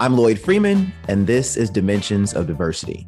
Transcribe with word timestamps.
I'm 0.00 0.16
Lloyd 0.16 0.38
Freeman, 0.38 0.94
and 1.08 1.26
this 1.26 1.58
is 1.58 1.68
Dimensions 1.68 2.32
of 2.32 2.46
Diversity. 2.46 3.06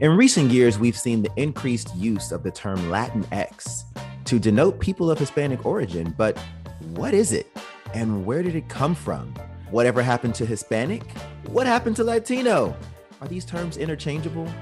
In 0.00 0.16
recent 0.16 0.50
years, 0.50 0.76
we've 0.76 0.98
seen 0.98 1.22
the 1.22 1.30
increased 1.36 1.94
use 1.94 2.32
of 2.32 2.42
the 2.42 2.50
term 2.50 2.76
Latinx 2.90 3.84
to 4.24 4.40
denote 4.40 4.80
people 4.80 5.12
of 5.12 5.18
Hispanic 5.20 5.64
origin, 5.64 6.12
but 6.18 6.36
what 6.96 7.14
is 7.14 7.30
it? 7.30 7.46
And 7.94 8.26
where 8.26 8.42
did 8.42 8.56
it 8.56 8.68
come 8.68 8.96
from? 8.96 9.32
Whatever 9.70 10.02
happened 10.02 10.34
to 10.34 10.44
Hispanic? 10.44 11.08
What 11.46 11.68
happened 11.68 11.94
to 11.94 12.02
Latino? 12.02 12.76
Are 13.20 13.28
these 13.28 13.44
terms 13.44 13.76
interchangeable? 13.76 14.52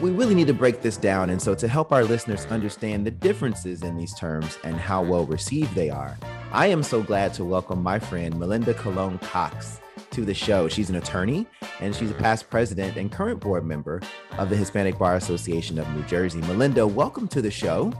We 0.00 0.08
really 0.10 0.34
need 0.34 0.46
to 0.46 0.54
break 0.54 0.80
this 0.80 0.96
down. 0.96 1.28
And 1.28 1.42
so, 1.42 1.54
to 1.54 1.68
help 1.68 1.92
our 1.92 2.04
listeners 2.04 2.46
understand 2.46 3.04
the 3.04 3.10
differences 3.10 3.82
in 3.82 3.98
these 3.98 4.14
terms 4.14 4.58
and 4.64 4.76
how 4.76 5.02
well 5.02 5.26
received 5.26 5.74
they 5.74 5.90
are, 5.90 6.16
I 6.50 6.68
am 6.68 6.82
so 6.82 7.02
glad 7.02 7.34
to 7.34 7.44
welcome 7.44 7.82
my 7.82 7.98
friend 7.98 8.38
Melinda 8.38 8.72
Colon 8.72 9.18
Cox 9.18 9.80
to 10.18 10.24
the 10.24 10.34
show. 10.34 10.66
She's 10.66 10.90
an 10.90 10.96
attorney 10.96 11.46
and 11.80 11.94
she's 11.94 12.10
a 12.10 12.14
past 12.14 12.50
president 12.50 12.96
and 12.96 13.10
current 13.10 13.38
board 13.38 13.64
member 13.64 14.02
of 14.36 14.50
the 14.50 14.56
Hispanic 14.56 14.98
Bar 14.98 15.14
Association 15.14 15.78
of 15.78 15.88
New 15.94 16.02
Jersey. 16.02 16.40
Melinda, 16.40 16.84
welcome 16.84 17.28
to 17.28 17.40
the 17.40 17.52
show. 17.52 17.92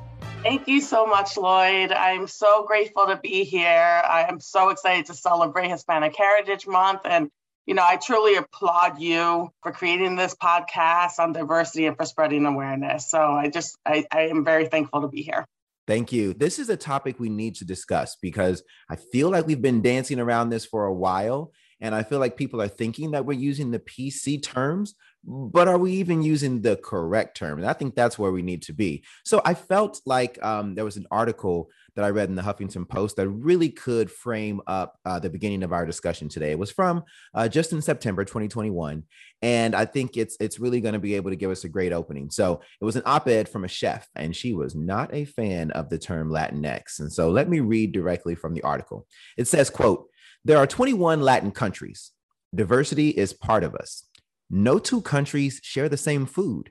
Thank 0.43 0.67
you 0.67 0.81
so 0.81 1.07
much, 1.07 1.37
Lloyd. 1.37 1.93
I'm 1.93 2.27
so 2.27 2.65
grateful 2.67 3.07
to 3.07 3.21
be 3.23 3.45
here. 3.45 3.69
I 3.69 4.27
am 4.29 4.41
so 4.41 4.71
excited 4.71 5.07
to 5.07 5.15
celebrate 5.15 5.69
Hispanic 5.69 6.17
Heritage 6.17 6.67
Month. 6.67 7.03
And, 7.05 7.31
you 7.67 7.75
know, 7.75 7.85
I 7.85 7.97
truly 7.97 8.35
applaud 8.35 8.99
you 8.99 9.51
for 9.63 9.71
creating 9.71 10.17
this 10.17 10.35
podcast 10.35 11.21
on 11.21 11.33
diversity 11.33 11.87
and 11.87 11.97
for 11.97 12.05
spreading 12.05 12.47
awareness. 12.47 13.09
So 13.09 13.21
I 13.21 13.49
just, 13.49 13.79
I, 13.87 14.07
I 14.11 14.23
am 14.23 14.45
very 14.45 14.67
thankful 14.67 15.03
to 15.03 15.09
be 15.09 15.23
here. 15.23 15.47
Thank 15.87 16.13
you. 16.13 16.35
This 16.35 16.59
is 16.59 16.69
a 16.69 16.77
topic 16.77 17.21
we 17.21 17.29
need 17.29 17.55
to 17.57 17.65
discuss 17.65 18.17
because 18.21 18.65
I 18.91 18.97
feel 18.97 19.31
like 19.31 19.47
we've 19.47 19.63
been 19.63 19.83
dancing 19.83 20.19
around 20.19 20.51
this 20.51 20.67
for 20.67 20.85
a 20.85 20.93
while 20.93 21.53
and 21.81 21.95
I 21.95 22.03
feel 22.03 22.19
like 22.19 22.37
people 22.37 22.61
are 22.61 22.69
thinking 22.69 23.13
that 23.13 23.25
we're 23.25 23.39
using 23.39 23.71
the 23.71 23.79
PC 23.79 24.43
terms, 24.43 24.95
but 25.25 25.69
are 25.69 25.79
we 25.79 25.93
even 25.93 26.23
using 26.23 26.63
the 26.63 26.77
correct 26.77 27.37
term? 27.37 27.59
And 27.59 27.69
I 27.69 27.73
think 27.73 27.95
that's 27.95 28.19
where 28.19 28.33
we 28.33 28.43
need 28.43 28.63
to 28.63 28.73
be. 28.73 29.05
So 29.25 29.41
I 29.45 29.55
felt 29.55 30.01
like 30.07 30.43
um, 30.43 30.75
there 30.75 30.85
was 30.85 30.97
an 30.97 31.07
article 31.11 31.71
that 31.99 32.05
I 32.05 32.11
read 32.11 32.29
in 32.29 32.37
the 32.37 32.43
Huffington 32.43 32.89
Post 32.89 33.17
that 33.17 33.29
really 33.29 33.71
could 33.71 34.11
frame 34.11 34.61
up 34.69 34.97
uh, 35.05 35.19
the 35.19 35.31
beginning 35.31 35.65
of 35.65 35.73
our 35.73 35.85
discussion 35.85 36.29
today. 36.29 36.53
It 36.53 36.59
was 36.59 36.71
from 36.71 37.03
uh, 37.35 37.49
just 37.49 37.73
in 37.73 37.83
September 37.83 38.25
2021, 38.25 39.03
and 39.43 39.75
I 39.75 39.85
think 39.85 40.17
it's 40.17 40.37
it's 40.39 40.61
really 40.61 40.81
going 40.81 40.93
to 40.93 41.01
be 41.01 41.15
able 41.15 41.31
to 41.31 41.37
give 41.37 41.51
us 41.51 41.65
a 41.65 41.69
great 41.69 41.93
opening. 41.93 42.31
So 42.31 42.61
it 42.81 42.85
was 42.85 42.95
an 42.95 43.03
op-ed 43.05 43.49
from 43.49 43.65
a 43.65 43.69
chef, 43.69 44.09
and 44.15 44.35
she 44.35 44.53
was 44.55 44.77
not 44.77 45.13
a 45.13 45.25
fan 45.25 45.73
of 45.73 45.91
the 45.91 45.99
term 45.99 46.31
Latinx. 46.31 47.01
And 47.01 47.13
so 47.13 47.31
let 47.31 47.49
me 47.49 47.59
read 47.59 47.91
directly 47.91 48.37
from 48.37 48.55
the 48.55 48.63
article. 48.63 49.07
It 49.37 49.49
says, 49.49 49.69
"quote." 49.69 50.09
There 50.45 50.59
are 50.59 50.67
21 50.67 51.21
Latin 51.21 51.51
countries. 51.51 52.13
Diversity 52.55 53.11
is 53.11 53.33
part 53.33 53.65
of 53.65 53.75
us. 53.75 54.05
No 54.49 54.79
two 54.79 55.03
countries 55.03 55.61
share 55.63 55.89
the 55.89 55.97
same 55.97 56.27
food. 56.27 56.71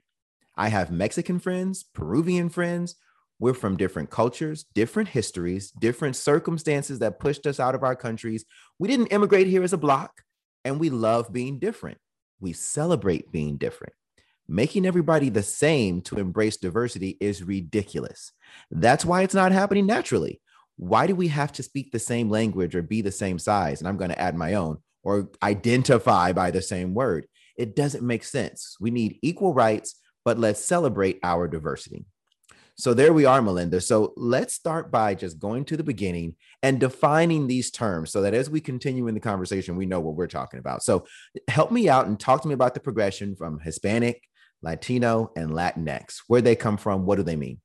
I 0.55 0.69
have 0.69 0.89
Mexican 0.89 1.37
friends, 1.37 1.83
Peruvian 1.93 2.49
friends. 2.49 2.95
We're 3.39 3.53
from 3.53 3.77
different 3.77 4.09
cultures, 4.09 4.65
different 4.73 5.09
histories, 5.09 5.69
different 5.71 6.15
circumstances 6.15 6.99
that 6.99 7.19
pushed 7.19 7.45
us 7.45 7.59
out 7.59 7.75
of 7.75 7.83
our 7.83 7.95
countries. 7.95 8.45
We 8.79 8.87
didn't 8.87 9.07
immigrate 9.07 9.47
here 9.47 9.63
as 9.63 9.73
a 9.73 9.77
block, 9.77 10.21
and 10.65 10.79
we 10.79 10.89
love 10.89 11.31
being 11.31 11.59
different. 11.59 11.99
We 12.39 12.53
celebrate 12.53 13.31
being 13.31 13.57
different. 13.57 13.93
Making 14.47 14.85
everybody 14.85 15.29
the 15.29 15.43
same 15.43 16.01
to 16.03 16.17
embrace 16.17 16.55
diversity 16.55 17.17
is 17.19 17.43
ridiculous. 17.43 18.31
That's 18.71 19.05
why 19.05 19.23
it's 19.23 19.35
not 19.35 19.51
happening 19.51 19.85
naturally 19.85 20.39
why 20.77 21.07
do 21.07 21.15
we 21.15 21.27
have 21.27 21.51
to 21.53 21.63
speak 21.63 21.91
the 21.91 21.99
same 21.99 22.29
language 22.29 22.75
or 22.75 22.81
be 22.81 23.01
the 23.01 23.11
same 23.11 23.39
size? 23.39 23.81
And 23.81 23.87
I'm 23.87 23.97
going 23.97 24.11
to 24.11 24.21
add 24.21 24.35
my 24.35 24.53
own 24.53 24.77
or 25.03 25.29
identify 25.43 26.31
by 26.31 26.51
the 26.51 26.61
same 26.61 26.93
word. 26.93 27.27
It 27.57 27.75
doesn't 27.75 28.05
make 28.05 28.23
sense. 28.23 28.77
We 28.79 28.91
need 28.91 29.19
equal 29.21 29.53
rights, 29.53 29.95
but 30.23 30.37
let's 30.37 30.63
celebrate 30.63 31.19
our 31.23 31.47
diversity. 31.47 32.05
So 32.79 32.93
there 32.93 33.11
we 33.11 33.25
are, 33.25 33.41
Melinda. 33.41 33.81
So 33.81 34.13
let's 34.15 34.53
start 34.53 34.91
by 34.91 35.15
just 35.15 35.39
going 35.39 35.65
to 35.65 35.77
the 35.77 35.83
beginning 35.83 36.35
and 36.61 36.79
defining 36.79 37.47
these 37.47 37.71
terms 37.71 38.11
so 38.11 38.21
that 38.21 38.35
as 38.35 38.51
we 38.51 38.61
continue 38.61 39.07
in 39.07 39.15
the 39.15 39.19
conversation, 39.19 39.75
we 39.75 39.87
know 39.87 39.99
what 39.99 40.13
we're 40.13 40.27
talking 40.27 40.59
about. 40.59 40.83
So 40.83 41.07
help 41.47 41.71
me 41.71 41.89
out 41.89 42.05
and 42.05 42.19
talk 42.19 42.43
to 42.43 42.47
me 42.47 42.53
about 42.53 42.75
the 42.75 42.79
progression 42.79 43.35
from 43.35 43.59
Hispanic, 43.59 44.21
Latino, 44.61 45.31
and 45.35 45.49
Latinx. 45.49 46.21
Where 46.27 46.41
they 46.41 46.55
come 46.55 46.77
from, 46.77 47.07
what 47.07 47.15
do 47.15 47.23
they 47.23 47.35
mean? 47.35 47.59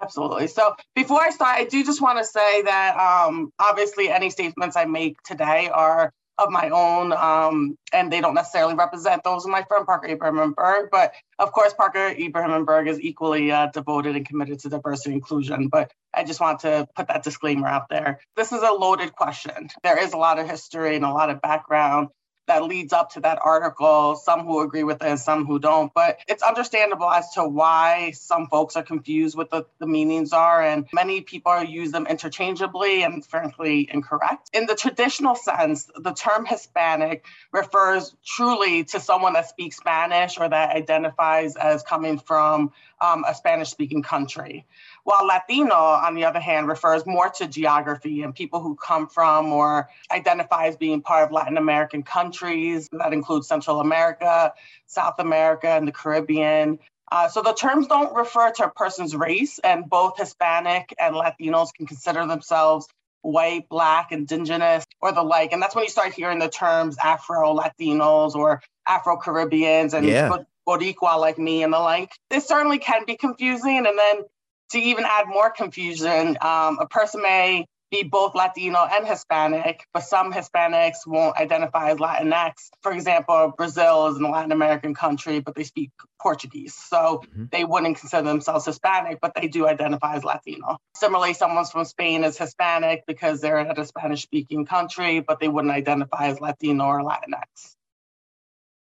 Absolutely. 0.00 0.46
So 0.48 0.74
before 0.94 1.20
I 1.20 1.30
start, 1.30 1.58
I 1.58 1.64
do 1.64 1.84
just 1.84 2.02
want 2.02 2.18
to 2.18 2.24
say 2.24 2.62
that 2.62 2.96
um, 2.96 3.52
obviously 3.58 4.10
any 4.10 4.30
statements 4.30 4.76
I 4.76 4.84
make 4.84 5.20
today 5.22 5.68
are 5.68 6.12
of 6.38 6.50
my 6.50 6.68
own, 6.68 7.12
um, 7.12 7.78
and 7.92 8.12
they 8.12 8.20
don't 8.20 8.34
necessarily 8.34 8.74
represent 8.74 9.24
those 9.24 9.44
of 9.44 9.50
my 9.50 9.62
friend 9.62 9.86
Parker 9.86 10.08
Ibrahim 10.08 10.38
and 10.38 10.54
Berg. 10.54 10.90
But 10.92 11.14
of 11.38 11.52
course, 11.52 11.72
Parker 11.72 12.08
Ibrahim 12.08 12.50
and 12.50 12.66
Berg 12.66 12.88
is 12.88 13.00
equally 13.00 13.50
uh, 13.50 13.68
devoted 13.72 14.16
and 14.16 14.26
committed 14.26 14.60
to 14.60 14.68
diversity 14.68 15.10
and 15.10 15.16
inclusion. 15.16 15.68
But 15.68 15.92
I 16.12 16.24
just 16.24 16.40
want 16.40 16.60
to 16.60 16.86
put 16.94 17.08
that 17.08 17.22
disclaimer 17.22 17.66
out 17.66 17.88
there. 17.88 18.20
This 18.36 18.52
is 18.52 18.62
a 18.62 18.72
loaded 18.72 19.12
question. 19.12 19.68
There 19.82 19.98
is 19.98 20.12
a 20.12 20.18
lot 20.18 20.38
of 20.38 20.48
history 20.48 20.96
and 20.96 21.04
a 21.04 21.10
lot 21.10 21.30
of 21.30 21.40
background 21.40 22.08
that 22.46 22.64
leads 22.64 22.92
up 22.92 23.10
to 23.12 23.20
that 23.20 23.38
article, 23.44 24.16
some 24.16 24.40
who 24.46 24.60
agree 24.60 24.84
with 24.84 25.02
it 25.02 25.06
and 25.06 25.20
some 25.20 25.46
who 25.46 25.58
don't. 25.58 25.92
But 25.94 26.20
it's 26.28 26.42
understandable 26.42 27.10
as 27.10 27.30
to 27.32 27.46
why 27.46 28.12
some 28.12 28.46
folks 28.46 28.76
are 28.76 28.82
confused 28.82 29.36
with 29.36 29.50
the, 29.50 29.66
the 29.78 29.86
meanings 29.86 30.32
are, 30.32 30.62
and 30.62 30.86
many 30.92 31.20
people 31.20 31.62
use 31.62 31.92
them 31.92 32.06
interchangeably 32.06 33.02
and 33.02 33.24
frankly 33.24 33.88
incorrect. 33.92 34.50
In 34.52 34.66
the 34.66 34.74
traditional 34.74 35.34
sense, 35.34 35.88
the 35.96 36.12
term 36.12 36.46
Hispanic 36.46 37.24
refers 37.52 38.14
truly 38.24 38.84
to 38.84 39.00
someone 39.00 39.32
that 39.34 39.48
speaks 39.48 39.76
Spanish 39.76 40.38
or 40.38 40.48
that 40.48 40.76
identifies 40.76 41.56
as 41.56 41.82
coming 41.82 42.18
from 42.18 42.72
um, 43.00 43.24
a 43.26 43.34
Spanish 43.34 43.70
speaking 43.70 44.02
country. 44.02 44.66
While 45.06 45.24
Latino, 45.24 45.76
on 45.76 46.16
the 46.16 46.24
other 46.24 46.40
hand, 46.40 46.66
refers 46.66 47.06
more 47.06 47.28
to 47.28 47.46
geography 47.46 48.22
and 48.22 48.34
people 48.34 48.60
who 48.60 48.74
come 48.74 49.06
from 49.06 49.52
or 49.52 49.88
identify 50.10 50.66
as 50.66 50.76
being 50.76 51.00
part 51.00 51.22
of 51.22 51.30
Latin 51.30 51.58
American 51.58 52.02
countries. 52.02 52.88
That 52.90 53.12
includes 53.12 53.46
Central 53.46 53.78
America, 53.78 54.52
South 54.86 55.20
America, 55.20 55.68
and 55.68 55.86
the 55.86 55.92
Caribbean. 55.92 56.80
Uh, 57.12 57.28
so 57.28 57.40
the 57.40 57.52
terms 57.52 57.86
don't 57.86 58.16
refer 58.16 58.50
to 58.50 58.64
a 58.64 58.70
person's 58.70 59.14
race, 59.14 59.60
and 59.60 59.88
both 59.88 60.18
Hispanic 60.18 60.92
and 60.98 61.14
Latinos 61.14 61.72
can 61.72 61.86
consider 61.86 62.26
themselves 62.26 62.88
white, 63.22 63.68
black, 63.68 64.10
indigenous, 64.10 64.84
or 65.00 65.12
the 65.12 65.22
like. 65.22 65.52
And 65.52 65.62
that's 65.62 65.76
when 65.76 65.84
you 65.84 65.90
start 65.90 66.14
hearing 66.14 66.40
the 66.40 66.48
terms 66.48 66.96
Afro 67.00 67.56
Latinos 67.56 68.34
or 68.34 68.60
Afro 68.88 69.18
Caribbeans 69.18 69.94
and 69.94 70.04
yeah. 70.04 70.36
Boricua 70.66 71.16
like 71.20 71.38
me 71.38 71.62
and 71.62 71.72
the 71.72 71.78
like. 71.78 72.10
It 72.28 72.42
certainly 72.42 72.78
can 72.78 73.04
be 73.06 73.16
confusing. 73.16 73.86
And 73.86 73.96
then 73.96 74.24
to 74.70 74.78
even 74.78 75.04
add 75.04 75.26
more 75.28 75.50
confusion, 75.50 76.36
um, 76.40 76.78
a 76.80 76.86
person 76.88 77.22
may 77.22 77.66
be 77.90 78.02
both 78.02 78.34
Latino 78.34 78.78
and 78.90 79.06
Hispanic, 79.06 79.86
but 79.94 80.00
some 80.00 80.32
Hispanics 80.32 81.06
won't 81.06 81.36
identify 81.36 81.90
as 81.90 81.98
Latinx. 81.98 82.52
For 82.82 82.92
example, 82.92 83.54
Brazil 83.56 84.08
is 84.08 84.16
a 84.16 84.22
Latin 84.26 84.52
American 84.52 84.94
country, 84.94 85.40
but 85.40 85.54
they 85.54 85.62
speak 85.62 85.90
Portuguese. 86.20 86.74
So 86.74 87.22
mm-hmm. 87.24 87.44
they 87.52 87.64
wouldn't 87.64 87.98
consider 87.98 88.24
themselves 88.24 88.64
Hispanic, 88.64 89.18
but 89.20 89.32
they 89.34 89.46
do 89.46 89.68
identify 89.68 90.16
as 90.16 90.24
Latino. 90.24 90.78
Similarly, 90.96 91.34
someone 91.34 91.64
from 91.64 91.84
Spain 91.84 92.24
is 92.24 92.36
Hispanic 92.36 93.04
because 93.06 93.40
they're 93.40 93.60
in 93.60 93.70
a 93.70 93.86
Spanish 93.86 94.22
speaking 94.22 94.66
country, 94.66 95.20
but 95.20 95.38
they 95.38 95.48
wouldn't 95.48 95.72
identify 95.72 96.26
as 96.26 96.40
Latino 96.40 96.86
or 96.86 97.02
Latinx. 97.02 97.76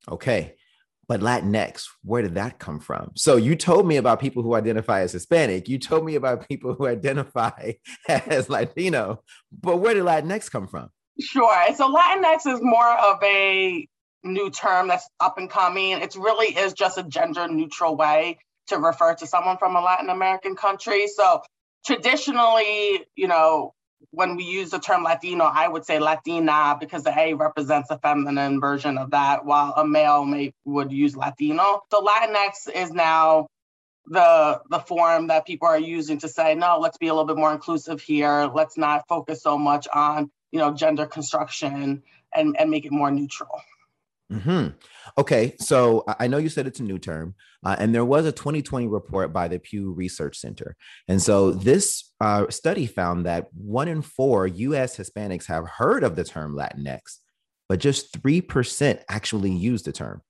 Okay 0.10 0.56
but 1.10 1.22
Latinx, 1.22 1.88
where 2.04 2.22
did 2.22 2.36
that 2.36 2.60
come 2.60 2.80
from? 2.80 3.12
So 3.16 3.36
you 3.36 3.56
told 3.56 3.88
me 3.88 3.98
about 3.98 4.20
people 4.20 4.44
who 4.44 4.54
identify 4.54 5.02
as 5.02 5.12
Hispanic. 5.12 5.68
You 5.68 5.80
told 5.80 6.06
me 6.06 6.14
about 6.14 6.48
people 6.48 6.76
who 6.76 6.86
identify 6.86 7.74
as 8.08 8.48
Latino, 8.48 9.24
but 9.52 9.78
where 9.78 9.96
did 9.96 10.04
Latinx 10.04 10.52
come 10.52 10.68
from? 10.68 10.92
Sure. 11.20 11.76
So 11.76 11.92
Latinx 11.92 12.46
is 12.46 12.60
more 12.62 12.88
of 12.88 13.18
a 13.24 13.88
new 14.24 14.52
term 14.52 14.88
that's 14.88 15.10
up 15.20 15.40
and 15.40 15.50
coming. 15.50 16.00
It 16.00 16.16
really 16.16 16.56
is 16.56 16.74
just 16.74 17.00
a 17.00 17.04
gender 17.04 17.48
neutral 17.48 17.98
way 17.98 18.38
to 18.68 18.78
refer 18.78 19.16
to 19.16 19.26
someone 19.26 19.58
from 19.58 19.76
a 19.76 19.82
Latin 19.82 20.12
American 20.12 20.56
country. 20.56 21.08
So 21.08 21.42
traditionally, 21.88 23.04
you 23.16 23.28
know, 23.28 23.74
when 24.12 24.36
we 24.36 24.44
use 24.44 24.72
the 24.72 24.80
term 24.80 25.04
Latino, 25.04 25.44
I 25.44 25.68
would 25.68 25.86
say 25.86 26.00
Latina 26.00 26.78
because 26.80 27.04
the 27.04 27.18
A 27.18 27.34
represents 27.34 27.90
a 27.90 27.98
feminine 28.00 28.60
version 28.60 28.98
of 28.98 29.12
that, 29.12 29.46
while 29.46 29.74
a 29.76 29.86
male 29.86 30.26
may 30.26 30.54
would 30.66 30.92
use 30.92 31.16
Latino. 31.16 31.84
So 31.92 32.02
Latinx 32.02 32.70
is 32.74 32.92
now 32.92 33.48
the 34.06 34.62
the 34.70 34.80
form 34.80 35.28
that 35.28 35.46
people 35.46 35.68
are 35.68 35.80
using 35.80 36.20
to 36.20 36.30
say, 36.30 36.56
no, 36.56 36.80
let's 36.80 36.98
be 36.98 37.08
a 37.08 37.14
little 37.14 37.28
bit 37.28 37.38
more 37.38 37.52
inclusive 37.54 38.02
here. 38.02 38.50
Let's 38.54 38.78
not 38.78 39.08
focus 39.08 39.44
so 39.44 39.58
much 39.58 39.88
on 39.94 40.32
you 40.52 40.60
know 40.60 40.74
gender 40.74 41.06
construction 41.06 42.04
and, 42.34 42.56
and 42.60 42.70
make 42.70 42.86
it 42.86 42.92
more 42.92 43.12
neutral. 43.12 43.62
Hmm. 44.32 44.68
Okay. 45.18 45.56
So 45.60 46.04
I 46.20 46.28
know 46.28 46.38
you 46.38 46.50
said 46.50 46.68
it's 46.68 46.80
a 46.80 46.84
new 46.84 47.00
term, 47.00 47.34
uh, 47.66 47.76
and 47.80 47.96
there 47.96 48.06
was 48.06 48.28
a 48.28 48.32
2020 48.32 48.88
report 48.88 49.34
by 49.34 49.48
the 49.48 49.60
Pew 49.60 49.92
Research 49.92 50.38
Center, 50.38 50.76
and 51.08 51.20
so 51.20 51.52
this 51.52 52.14
uh, 52.22 52.48
study 52.50 52.86
found 52.86 53.26
that 53.26 53.48
one 53.54 53.88
in 53.88 54.04
four 54.04 54.46
U.S. 54.46 54.98
Hispanics 54.98 55.48
have 55.48 55.68
heard 55.68 56.04
of 56.04 56.16
the 56.16 56.24
term 56.24 56.56
Latinx, 56.56 57.18
but 57.68 57.80
just 57.80 58.22
3% 58.22 59.02
actually 59.10 59.52
use 59.52 59.82
the 59.82 59.92
term. 59.92 60.22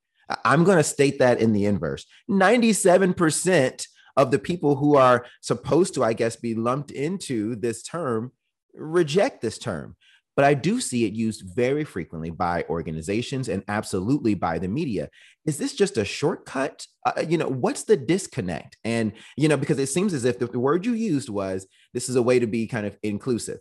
I'm 0.46 0.64
going 0.64 0.78
to 0.78 0.84
state 0.84 1.20
that 1.20 1.42
in 1.42 1.54
the 1.54 1.66
inverse 1.66 2.06
97% 2.30 3.86
of 4.16 4.32
the 4.32 4.40
people 4.40 4.76
who 4.76 4.96
are 4.96 5.26
supposed 5.42 5.94
to, 5.96 6.04
I 6.04 6.14
guess, 6.14 6.36
be 6.36 6.56
lumped 6.56 6.92
into 6.92 7.56
this 7.56 7.82
term 7.84 8.32
reject 8.74 9.42
this 9.42 9.58
term. 9.58 9.96
But 10.36 10.46
I 10.46 10.54
do 10.54 10.80
see 10.80 11.06
it 11.06 11.14
used 11.14 11.44
very 11.54 11.84
frequently 11.84 12.30
by 12.30 12.64
organizations 12.70 13.50
and 13.50 13.64
absolutely 13.68 14.36
by 14.36 14.58
the 14.58 14.70
media. 14.70 15.10
Is 15.46 15.58
this 15.58 15.74
just 15.74 15.98
a 15.98 16.06
shortcut? 16.06 16.86
Uh, 17.06 17.26
you 17.28 17.38
know, 17.38 17.50
what's 17.50 17.84
the 17.84 17.98
disconnect? 17.98 18.78
And, 18.84 19.12
you 19.36 19.50
know, 19.50 19.58
because 19.58 19.80
it 19.80 19.90
seems 19.90 20.14
as 20.14 20.24
if 20.24 20.40
the, 20.40 20.48
the 20.48 20.60
word 20.60 20.86
you 20.86 20.94
used 20.94 21.30
was 21.30 21.68
this 21.94 22.08
is 22.08 22.16
a 22.16 22.22
way 22.22 22.40
to 22.40 22.48
be 22.48 22.68
kind 22.68 22.86
of 22.86 22.98
inclusive 23.04 23.60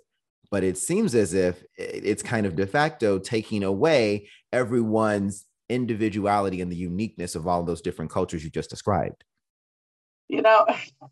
but 0.51 0.65
it 0.65 0.79
seems 0.79 1.15
as 1.15 1.35
if 1.35 1.63
it's 1.77 2.23
kind 2.23 2.47
of 2.47 2.57
de 2.57 2.67
facto 2.67 3.19
taking 3.19 3.63
away 3.63 4.29
everyone's 4.51 5.45
individuality 5.69 6.61
and 6.61 6.73
the 6.73 6.77
uniqueness 6.77 7.35
of 7.35 7.47
all 7.47 7.63
those 7.63 7.81
different 7.81 8.11
cultures 8.11 8.43
you 8.45 8.51
just 8.51 8.71
described? 8.71 9.25
You 10.29 10.43
know, 10.43 10.67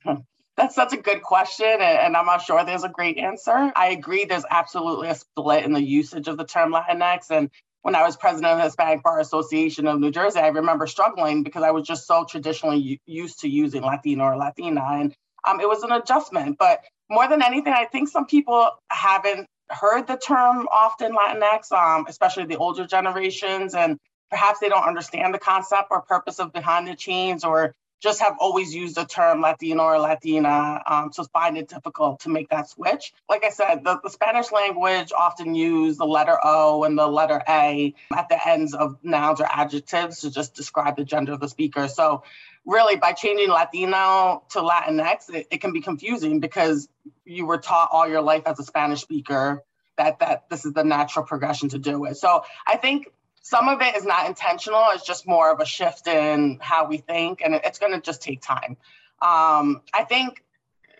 that's 0.56 0.74
such 0.74 0.92
a 0.92 0.96
good 0.96 1.22
question, 1.22 1.66
and 1.66 2.16
I'm 2.16 2.26
not 2.26 2.42
sure 2.42 2.64
there's 2.64 2.84
a 2.84 2.88
great 2.88 3.18
answer. 3.18 3.72
I 3.76 3.88
agree, 3.88 4.24
there's 4.24 4.44
absolutely 4.50 5.08
a 5.08 5.14
split 5.14 5.64
in 5.64 5.72
the 5.72 5.82
usage 5.82 6.28
of 6.28 6.38
the 6.38 6.44
term 6.44 6.72
Latinx. 6.72 7.30
And 7.30 7.50
when 7.82 7.94
I 7.94 8.02
was 8.02 8.16
president 8.16 8.52
of 8.52 8.58
the 8.58 8.64
Hispanic 8.64 9.02
Bar 9.02 9.20
Association 9.20 9.86
of 9.86 10.00
New 10.00 10.10
Jersey, 10.10 10.40
I 10.40 10.48
remember 10.48 10.86
struggling 10.86 11.42
because 11.42 11.62
I 11.62 11.70
was 11.70 11.86
just 11.86 12.06
so 12.06 12.24
traditionally 12.24 13.00
used 13.06 13.40
to 13.40 13.48
using 13.48 13.82
Latino 13.82 14.24
or 14.24 14.36
Latina. 14.36 14.82
And 14.82 15.14
um, 15.46 15.60
it 15.60 15.68
was 15.68 15.82
an 15.82 15.92
adjustment. 15.92 16.56
But 16.58 16.80
more 17.10 17.28
than 17.28 17.42
anything, 17.42 17.74
I 17.74 17.84
think 17.84 18.08
some 18.08 18.26
people 18.26 18.70
haven't 18.90 19.46
heard 19.68 20.06
the 20.06 20.16
term 20.16 20.66
often 20.72 21.14
Latinx, 21.14 21.70
um, 21.72 22.06
especially 22.08 22.46
the 22.46 22.56
older 22.56 22.86
generations, 22.86 23.74
and 23.74 23.98
perhaps 24.30 24.60
they 24.60 24.68
don't 24.68 24.86
understand 24.86 25.34
the 25.34 25.38
concept 25.38 25.88
or 25.90 26.00
purpose 26.00 26.38
of 26.38 26.52
behind 26.52 26.88
the 26.88 26.96
chains 26.96 27.44
or 27.44 27.74
just 28.00 28.20
have 28.20 28.36
always 28.40 28.74
used 28.74 28.96
the 28.96 29.04
term 29.04 29.40
Latino 29.40 29.82
or 29.82 29.98
Latina, 29.98 30.82
um, 30.86 31.12
so 31.12 31.24
find 31.24 31.56
it 31.56 31.68
difficult 31.68 32.20
to 32.20 32.28
make 32.28 32.48
that 32.50 32.68
switch. 32.68 33.12
Like 33.28 33.44
I 33.44 33.50
said, 33.50 33.84
the, 33.84 34.00
the, 34.02 34.10
Spanish 34.10 34.52
language 34.52 35.12
often 35.16 35.54
use 35.54 35.96
the 35.96 36.06
letter 36.06 36.38
O 36.42 36.84
and 36.84 36.98
the 36.98 37.06
letter 37.06 37.42
A 37.48 37.94
at 38.14 38.28
the 38.28 38.48
ends 38.48 38.74
of 38.74 38.96
nouns 39.02 39.40
or 39.40 39.46
adjectives 39.50 40.20
to 40.20 40.30
just 40.30 40.54
describe 40.54 40.96
the 40.96 41.04
gender 41.04 41.32
of 41.32 41.40
the 41.40 41.48
speaker. 41.48 41.88
So 41.88 42.22
really 42.66 42.96
by 42.96 43.12
changing 43.12 43.48
Latino 43.48 44.42
to 44.50 44.60
Latinx, 44.60 45.32
it, 45.32 45.46
it 45.50 45.60
can 45.60 45.72
be 45.72 45.80
confusing 45.80 46.40
because 46.40 46.88
you 47.24 47.46
were 47.46 47.58
taught 47.58 47.88
all 47.92 48.08
your 48.08 48.22
life 48.22 48.42
as 48.46 48.58
a 48.58 48.64
Spanish 48.64 49.00
speaker 49.00 49.62
that 49.96 50.18
that 50.18 50.48
this 50.50 50.66
is 50.66 50.72
the 50.72 50.84
natural 50.84 51.24
progression 51.24 51.70
to 51.70 51.78
do 51.78 52.04
it. 52.04 52.16
So 52.16 52.44
I 52.66 52.76
think 52.76 53.08
some 53.46 53.68
of 53.68 53.80
it 53.80 53.94
is 53.94 54.04
not 54.04 54.26
intentional. 54.26 54.82
It's 54.90 55.06
just 55.06 55.24
more 55.24 55.52
of 55.52 55.60
a 55.60 55.64
shift 55.64 56.08
in 56.08 56.58
how 56.60 56.88
we 56.88 56.96
think, 56.96 57.42
and 57.44 57.54
it's 57.54 57.78
going 57.78 57.92
to 57.92 58.00
just 58.00 58.20
take 58.20 58.42
time. 58.42 58.76
Um, 59.22 59.82
I 59.94 60.02
think 60.02 60.42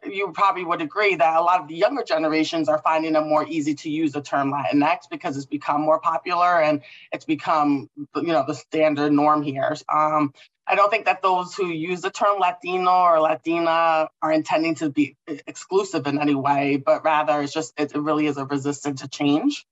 you 0.04 0.31
probably 0.31 0.64
would 0.64 0.81
agree 0.81 1.16
that 1.16 1.37
a 1.37 1.43
lot 1.43 1.60
of 1.60 1.66
the 1.66 1.75
younger 1.75 2.04
generations 2.04 2.69
are 2.69 2.78
finding 2.78 3.16
it 3.16 3.20
more 3.20 3.44
easy 3.48 3.75
to 3.75 3.90
use 3.90 4.12
the 4.12 4.22
term 4.22 4.52
Latinx 4.52 5.10
because 5.10 5.37
it's 5.37 5.46
become 5.46 5.81
more 5.81 5.98
popular 5.98 6.62
and 6.62 6.82
it's 7.10 7.25
become, 7.25 7.90
you 8.14 8.28
know, 8.28 8.44
the 8.46 8.54
standard 8.54 9.10
norm 9.12 9.42
here. 9.42 9.75
Um, 9.92 10.32
I 10.69 10.76
don't 10.76 10.88
think 10.90 11.06
that 11.06 11.22
those 11.22 11.52
who 11.52 11.66
use 11.66 12.02
the 12.02 12.10
term 12.10 12.38
Latino 12.38 12.92
or 12.92 13.20
Latina 13.20 14.08
are 14.22 14.32
intending 14.32 14.76
to 14.76 14.90
be 14.90 15.16
exclusive 15.26 16.06
in 16.06 16.20
any 16.20 16.37
way, 16.37 16.76
but 16.76 17.04
rather 17.04 17.42
it's 17.42 17.52
just, 17.52 17.72
it 17.76 17.92
really 17.96 18.26
is 18.26 18.37
a 18.37 18.44
resistance 18.44 19.00
to 19.00 19.08
change. 19.08 19.66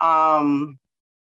Um, 0.00 0.80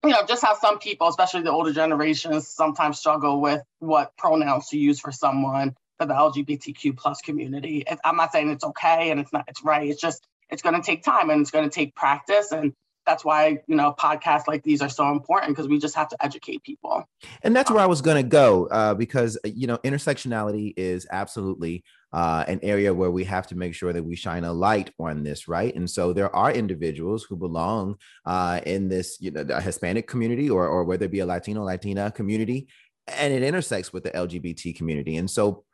you 0.04 0.10
know, 0.10 0.24
just 0.26 0.42
how 0.42 0.54
some 0.58 0.78
people, 0.78 1.08
especially 1.08 1.42
the 1.42 1.52
older 1.52 1.72
generations, 1.72 2.48
sometimes 2.48 2.98
struggle 2.98 3.40
with 3.40 3.62
what 3.78 4.16
pronouns 4.16 4.68
to 4.68 4.78
use 4.78 4.98
for 4.98 5.12
someone 5.12 5.74
for 5.98 6.06
the 6.06 6.14
LGBTQ 6.14 6.96
plus 6.96 7.20
community. 7.20 7.84
I'm 8.04 8.16
not 8.16 8.32
saying 8.32 8.50
it's 8.50 8.64
okay 8.64 9.10
and 9.10 9.20
it's 9.20 9.32
not, 9.32 9.44
it's 9.48 9.62
right. 9.62 9.88
It's 9.88 10.00
just, 10.00 10.26
it's 10.50 10.62
going 10.62 10.74
to 10.74 10.82
take 10.82 11.04
time 11.04 11.30
and 11.30 11.40
it's 11.40 11.50
going 11.50 11.68
to 11.68 11.74
take 11.74 11.94
practice. 11.94 12.50
And 12.50 12.72
that's 13.06 13.24
why 13.24 13.58
you 13.66 13.76
know 13.76 13.94
podcasts 13.98 14.46
like 14.46 14.62
these 14.62 14.82
are 14.82 14.88
so 14.88 15.10
important 15.10 15.52
because 15.52 15.68
we 15.68 15.78
just 15.78 15.94
have 15.94 16.08
to 16.08 16.24
educate 16.24 16.62
people. 16.62 17.04
And 17.42 17.54
that's 17.54 17.70
where 17.70 17.82
i 17.82 17.86
was 17.86 18.02
going 18.02 18.22
to 18.22 18.28
go 18.28 18.66
uh, 18.66 18.94
because 18.94 19.38
uh, 19.44 19.48
you 19.54 19.66
know 19.66 19.78
intersectionality 19.78 20.72
is 20.76 21.06
absolutely 21.10 21.84
uh, 22.12 22.44
an 22.46 22.60
area 22.62 22.92
where 22.92 23.10
we 23.10 23.24
have 23.24 23.46
to 23.46 23.56
make 23.56 23.74
sure 23.74 23.92
that 23.92 24.04
we 24.04 24.14
shine 24.14 24.44
a 24.44 24.52
light 24.52 24.90
on 24.98 25.22
this 25.22 25.48
right? 25.48 25.74
And 25.74 25.88
so 25.88 26.12
there 26.12 26.34
are 26.34 26.52
individuals 26.52 27.24
who 27.24 27.36
belong 27.36 27.96
uh, 28.26 28.60
in 28.66 28.88
this 28.88 29.18
you 29.20 29.30
know 29.30 29.44
hispanic 29.60 30.06
community 30.06 30.48
or, 30.50 30.66
or 30.66 30.84
whether 30.84 31.06
it 31.06 31.10
be 31.10 31.20
a 31.20 31.26
latino 31.26 31.64
latina 31.64 32.10
community 32.10 32.68
and 33.08 33.32
it 33.32 33.42
intersects 33.42 33.92
with 33.92 34.04
the 34.04 34.10
lgbt 34.10 34.76
community. 34.76 35.16
And 35.16 35.30
so 35.30 35.64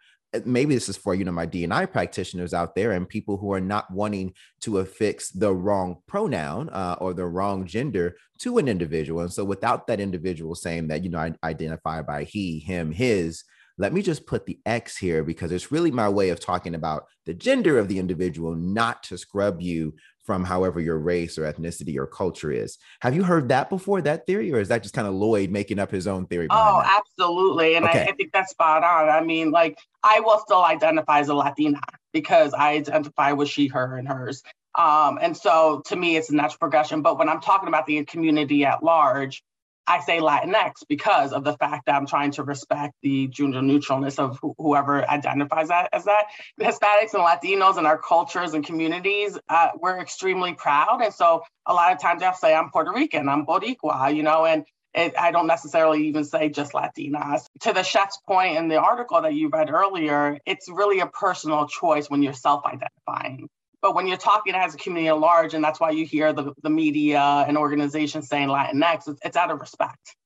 maybe 0.45 0.75
this 0.75 0.89
is 0.89 0.97
for 0.97 1.15
you 1.15 1.25
know 1.25 1.33
my 1.33 1.47
DNI 1.47 1.91
practitioners 1.91 2.53
out 2.53 2.75
there 2.75 2.93
and 2.93 3.09
people 3.09 3.37
who 3.37 3.53
are 3.53 3.61
not 3.61 3.91
wanting 3.91 4.35
to 4.61 4.79
affix 4.79 5.31
the 5.31 5.53
wrong 5.55 5.97
pronoun 6.07 6.69
uh, 6.71 6.97
or 7.01 7.15
the 7.15 7.27
wrong 7.27 7.67
gender 7.67 8.17
to 8.39 8.59
an 8.59 8.69
individual. 8.69 9.21
And 9.21 9.33
so, 9.33 9.45
without 9.45 9.87
that 9.87 10.01
individual 10.01 10.55
saying 10.55 10.89
that 10.89 11.03
you 11.03 11.11
know 11.11 11.19
I 11.19 11.35
identify 11.43 12.03
by 12.03 12.25
he, 12.25 12.59
him, 12.59 12.93
his, 12.93 13.45
let 13.79 13.93
me 13.93 14.03
just 14.03 14.27
put 14.27 14.45
the 14.45 14.59
X 14.67 14.97
here 14.97 15.23
because 15.23 15.53
it's 15.53 15.73
really 15.73 15.91
my 15.91 16.09
way 16.09 16.31
of 16.31 16.41
talking 16.41 16.75
about 16.75 17.07
the 17.27 17.35
gender 17.35 17.79
of 17.79 17.89
the 17.89 17.99
individual, 17.99 18.55
not 18.55 19.03
to 19.05 19.17
scrub 19.17 19.61
you 19.63 19.95
from 20.29 20.45
however 20.45 20.79
your 20.79 20.99
race 20.99 21.39
or 21.39 21.51
ethnicity 21.51 21.97
or 21.97 22.07
culture 22.07 22.53
is. 22.53 22.77
Have 23.01 23.17
you 23.17 23.23
heard 23.23 23.49
that 23.49 23.71
before, 23.71 24.03
that 24.03 24.27
theory, 24.27 24.53
or 24.53 24.61
is 24.61 24.69
that 24.69 24.83
just 24.83 24.95
kind 24.95 25.09
of 25.09 25.15
Lloyd 25.15 25.51
making 25.51 25.79
up 25.79 25.91
his 25.91 26.07
own 26.07 26.27
theory? 26.27 26.49
Oh, 26.51 26.83
that? 26.83 27.01
absolutely. 27.01 27.77
And 27.77 27.87
okay. 27.87 28.03
I, 28.03 28.09
I, 28.09 28.13
think 28.13 28.33
that's 28.35 28.51
spot 28.51 28.85
on. 28.85 29.09
I 29.09 29.23
mean, 29.23 29.51
like, 29.51 29.79
I 30.05 30.21
will 30.21 30.39
still 30.41 30.63
identify 30.63 31.21
as 31.21 31.31
a 31.31 31.35
Latina 31.35 31.81
because 32.13 32.53
I 32.53 32.73
identify 32.73 33.33
with 33.33 33.49
she, 33.49 33.69
her, 33.69 33.97
and 33.97 34.07
hers. 34.07 34.43
Um, 34.75 35.19
and 35.23 35.35
so 35.35 35.81
to 35.87 35.97
me, 35.97 36.19
it's 36.19 36.29
a 36.29 36.35
natural 36.35 36.59
progression. 36.59 37.01
But 37.01 37.19
when 37.19 37.31
I'm 37.31 37.41
talking 37.41 37.69
about 37.69 37.87
the 37.87 38.05
community 38.05 38.67
at 38.67 38.83
large, 38.83 39.43
I 39.89 40.01
say 40.01 40.21
Latinx 40.21 40.85
because 40.89 41.33
of 41.33 41.45
the 41.45 41.55
fact 41.57 41.87
that 41.87 41.97
I'm 41.97 42.07
trying 42.07 42.33
to 42.33 42.45
respect 42.45 42.95
the 43.03 43.29
gender 43.29 43.63
neutralness 43.63 44.19
of 44.19 44.39
wh- 44.39 44.55
whoever 44.59 45.09
identifies 45.09 45.69
that 45.69 45.89
as 45.93 46.05
that. 46.05 46.27
Hispanics 46.61 47.15
and 47.15 47.25
Latinos 47.25 47.79
and 47.79 47.87
our 47.87 47.99
cultures 47.99 48.55
and 48.55 48.65
communities, 48.65 49.39
uh, 49.49 49.71
we're 49.81 49.99
extremely 50.01 50.55
proud. 50.55 51.01
And 51.03 51.15
so 51.15 51.43
a 51.67 51.75
lot 51.75 51.93
of 51.93 52.01
times 52.01 52.23
I'll 52.23 52.35
say 52.35 52.55
I'm 52.55 52.71
Puerto 52.71 52.93
Rican, 52.93 53.29
I'm 53.31 53.47
Boricua, 53.47 54.15
you 54.15 54.23
know, 54.23 54.47
and 54.47 54.65
it, 54.95 55.15
I 55.19 55.33
don't 55.33 55.47
necessarily 55.47 56.09
even 56.09 56.25
say 56.25 56.51
just 56.51 56.73
Latinas. 56.73 57.47
To 57.63 57.73
the 57.73 57.83
chef's 57.83 58.19
point 58.27 58.59
in 58.59 58.69
the 58.69 58.77
article 58.77 59.23
that 59.23 59.35
you 59.35 59.49
read 59.49 59.71
earlier, 59.71 60.39
it's 60.47 60.69
really 60.69 61.01
a 61.01 61.07
personal 61.07 61.67
choice 61.69 62.11
when 62.11 62.23
you're 62.23 62.35
self 62.35 62.65
identifying. 62.67 63.49
But 63.81 63.95
when 63.95 64.07
you're 64.07 64.17
talking 64.17 64.55
as 64.55 64.75
a 64.75 64.77
community 64.77 65.09
at 65.09 65.19
large, 65.19 65.55
and 65.55 65.63
that's 65.63 65.79
why 65.79 65.91
you 65.91 66.05
hear 66.05 66.33
the, 66.33 66.53
the 66.63 66.71
media 66.71 67.21
and 67.21 67.57
organizations 67.57 68.29
saying 68.29 68.49
Latinx, 68.49 69.09
it's, 69.09 69.21
it's 69.25 69.37
out 69.37 69.51
of 69.51 69.61
respect. 69.61 70.17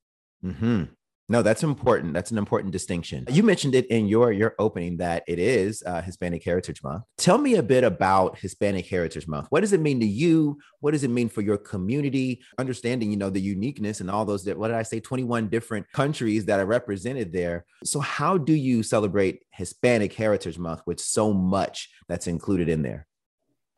Mm-hmm. 0.44 0.84
No, 1.28 1.40
that's 1.40 1.62
important. 1.62 2.12
That's 2.12 2.30
an 2.30 2.36
important 2.36 2.72
distinction. 2.72 3.24
You 3.30 3.42
mentioned 3.42 3.74
it 3.74 3.86
in 3.86 4.06
your 4.06 4.32
your 4.32 4.54
opening 4.58 4.98
that 4.98 5.22
it 5.26 5.38
is 5.38 5.82
uh, 5.86 6.02
Hispanic 6.02 6.44
Heritage 6.44 6.82
Month. 6.82 7.04
Tell 7.16 7.38
me 7.38 7.54
a 7.54 7.62
bit 7.62 7.84
about 7.84 8.38
Hispanic 8.38 8.86
Heritage 8.86 9.26
Month. 9.26 9.46
What 9.48 9.60
does 9.60 9.72
it 9.72 9.80
mean 9.80 9.98
to 10.00 10.06
you? 10.06 10.58
What 10.80 10.90
does 10.90 11.04
it 11.04 11.10
mean 11.10 11.30
for 11.30 11.40
your 11.40 11.56
community? 11.56 12.42
Understanding, 12.58 13.10
you 13.10 13.16
know, 13.16 13.30
the 13.30 13.40
uniqueness 13.40 14.00
and 14.00 14.10
all 14.10 14.26
those. 14.26 14.46
What 14.46 14.68
did 14.68 14.76
I 14.76 14.82
say? 14.82 15.00
Twenty 15.00 15.24
one 15.24 15.48
different 15.48 15.90
countries 15.92 16.44
that 16.46 16.60
are 16.60 16.66
represented 16.66 17.32
there. 17.32 17.64
So, 17.84 18.00
how 18.00 18.36
do 18.36 18.52
you 18.52 18.82
celebrate 18.82 19.42
Hispanic 19.52 20.12
Heritage 20.12 20.58
Month 20.58 20.82
with 20.86 21.00
so 21.00 21.32
much 21.32 21.88
that's 22.08 22.26
included 22.26 22.68
in 22.68 22.82
there? 22.82 23.06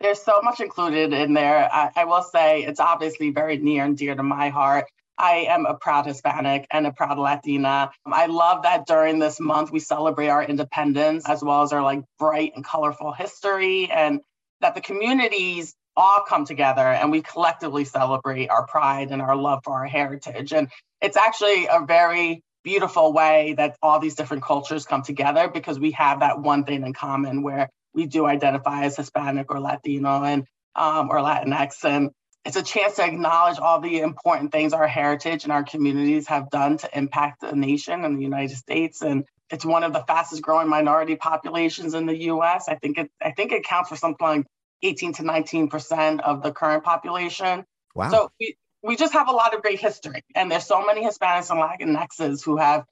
There's 0.00 0.22
so 0.22 0.40
much 0.42 0.60
included 0.60 1.12
in 1.12 1.34
there. 1.34 1.68
I, 1.72 1.90
I, 1.96 2.04
will 2.04 2.22
say 2.22 2.62
it's 2.64 2.80
obviously 2.80 3.30
very 3.30 3.58
near 3.58 3.84
and 3.84 3.96
dear 3.96 4.14
to 4.14 4.22
my 4.22 4.50
heart. 4.50 4.86
I 5.16 5.46
am 5.48 5.64
a 5.66 5.74
proud 5.74 6.06
Hispanic 6.06 6.66
and 6.70 6.86
a 6.86 6.92
proud 6.92 7.18
Latina. 7.18 7.90
I 8.04 8.26
love 8.26 8.64
that 8.64 8.86
during 8.86 9.20
this 9.20 9.38
month 9.38 9.70
we 9.70 9.78
celebrate 9.78 10.28
our 10.28 10.42
independence 10.42 11.28
as 11.28 11.42
well 11.42 11.62
as 11.62 11.72
our 11.72 11.82
like 11.82 12.02
bright 12.18 12.52
and 12.56 12.64
colorful 12.64 13.12
history 13.12 13.88
and 13.90 14.20
that 14.60 14.74
the 14.74 14.80
communities 14.80 15.74
all 15.96 16.24
come 16.28 16.44
together 16.44 16.82
and 16.82 17.12
we 17.12 17.22
collectively 17.22 17.84
celebrate 17.84 18.48
our 18.48 18.66
pride 18.66 19.10
and 19.10 19.22
our 19.22 19.36
love 19.36 19.60
for 19.62 19.74
our 19.74 19.86
heritage. 19.86 20.52
And 20.52 20.68
it's 21.00 21.16
actually 21.16 21.66
a 21.66 21.84
very 21.86 22.42
beautiful 22.64 23.12
way 23.12 23.54
that 23.56 23.76
all 23.82 24.00
these 24.00 24.14
different 24.16 24.42
cultures 24.42 24.86
come 24.86 25.02
together 25.02 25.48
because 25.48 25.78
we 25.78 25.92
have 25.92 26.20
that 26.20 26.40
one 26.40 26.64
thing 26.64 26.82
in 26.84 26.92
common 26.92 27.42
where 27.42 27.68
we 27.94 28.06
do 28.06 28.26
identify 28.26 28.84
as 28.84 28.96
Hispanic 28.96 29.50
or 29.50 29.60
Latino 29.60 30.24
and 30.24 30.44
um, 30.74 31.08
or 31.10 31.18
Latinx. 31.18 31.84
And 31.84 32.10
it's 32.44 32.56
a 32.56 32.62
chance 32.62 32.96
to 32.96 33.04
acknowledge 33.04 33.58
all 33.58 33.80
the 33.80 34.00
important 34.00 34.52
things 34.52 34.72
our 34.72 34.86
heritage 34.86 35.44
and 35.44 35.52
our 35.52 35.64
communities 35.64 36.26
have 36.28 36.50
done 36.50 36.76
to 36.78 36.98
impact 36.98 37.40
the 37.40 37.54
nation 37.54 38.04
and 38.04 38.18
the 38.18 38.22
United 38.22 38.56
States. 38.56 39.02
And 39.02 39.24
it's 39.50 39.64
one 39.64 39.84
of 39.84 39.92
the 39.92 40.04
fastest 40.06 40.42
growing 40.42 40.68
minority 40.68 41.16
populations 41.16 41.94
in 41.94 42.06
the 42.06 42.16
US. 42.30 42.68
I 42.68 42.74
think 42.74 42.98
it 42.98 43.10
I 43.22 43.30
think 43.30 43.52
it 43.52 43.64
counts 43.64 43.88
for 43.88 43.96
something 43.96 44.26
like 44.26 44.46
18 44.82 45.14
to 45.14 45.22
19 45.22 45.68
percent 45.68 46.20
of 46.22 46.42
the 46.42 46.52
current 46.52 46.84
population. 46.84 47.64
Wow. 47.94 48.10
So 48.10 48.30
we, 48.40 48.56
we 48.82 48.96
just 48.96 49.12
have 49.12 49.28
a 49.28 49.32
lot 49.32 49.54
of 49.54 49.62
great 49.62 49.80
history. 49.80 50.22
And 50.34 50.50
there's 50.50 50.66
so 50.66 50.84
many 50.84 51.02
Hispanics 51.02 51.50
and 51.50 51.60
Latinxes 51.60 52.44
who 52.44 52.56
have 52.58 52.84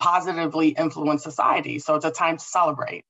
positively 0.00 0.70
influenced 0.70 1.24
society. 1.24 1.78
So 1.78 1.94
it's 1.94 2.04
a 2.04 2.10
time 2.10 2.38
to 2.38 2.44
celebrate. 2.44 3.04